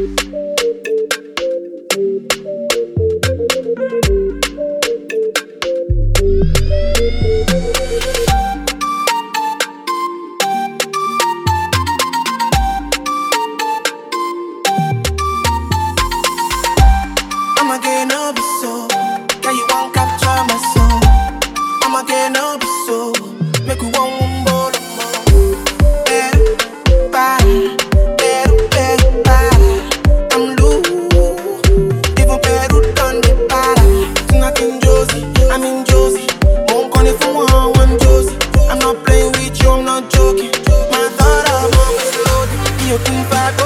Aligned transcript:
Música 0.00 0.40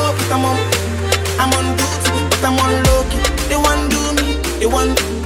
low, 0.05 0.13
but 0.13 0.33
I'm 0.33 0.45
on. 0.45 0.59
I'm 1.41 1.53
on 1.57 1.67
duty, 1.77 2.17
but 2.31 2.45
I'm 2.45 2.59
on 2.65 2.73
low 2.87 3.03
key. 3.11 3.25
They 3.49 3.57
want 3.57 3.91
do 3.91 4.03
me, 4.19 4.29
they 4.61 4.67
want 4.67 4.97
do. 4.99 5.24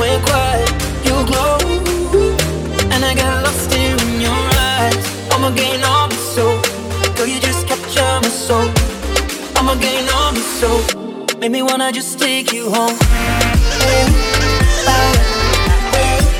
went 0.00 0.24
quiet, 0.24 0.70
you 1.04 1.14
glow, 1.30 1.58
and 2.92 3.04
I 3.04 3.14
got 3.14 3.44
lost 3.44 3.70
in 3.74 4.20
your 4.20 4.42
eyes. 4.74 5.04
I'ma 5.30 5.50
gain 5.50 5.84
all 5.84 6.08
my 6.08 6.16
soul, 6.34 6.56
girl, 7.16 7.26
you 7.26 7.38
just 7.38 7.66
capture 7.68 8.18
my 8.24 8.28
soul. 8.28 8.68
I'ma 9.56 9.74
gain 9.74 10.08
all 10.16 10.32
my 10.32 10.40
soul, 10.58 10.80
make 11.38 11.52
me 11.52 11.62
wanna 11.62 11.92
just 11.92 12.18
take 12.18 12.50
you 12.52 12.70
home. 12.70 12.96
Hey, 13.84 14.06
hey, 14.88 15.12
hey. 15.92 16.39